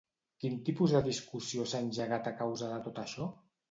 Quin 0.43 0.55
tipus 0.69 0.95
de 0.95 1.03
discussió 1.09 1.69
s'ha 1.69 1.85
engegat 1.89 2.35
a 2.35 2.39
causa 2.45 2.75
de 2.77 2.85
tot 2.91 3.09
això? 3.09 3.35